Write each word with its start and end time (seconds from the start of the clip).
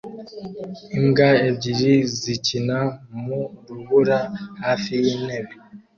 Imbwa 0.97 1.29
ebyiri 1.49 1.93
zikina 2.19 2.79
mu 3.23 3.41
rubura 3.67 4.19
hafi 4.61 4.91
y'intebe 5.03 5.51